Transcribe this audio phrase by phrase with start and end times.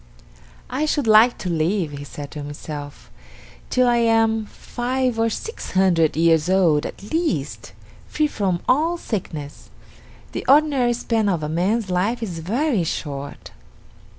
[0.71, 3.11] "I should like to live," he said to himself,
[3.69, 7.73] "till I am five or six hundred years old at least,
[8.07, 9.69] free from all sickness.
[10.31, 13.51] The ordinary span of a man's life is very short."